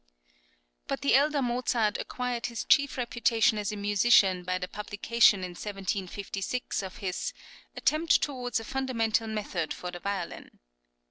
[0.87, 5.51] But the elder Mozart acquired his chief reputation as a musician by the publication in
[5.51, 7.33] 1756 of his
[7.75, 10.57] "Attempt towards a Fundamental Method for the Violin."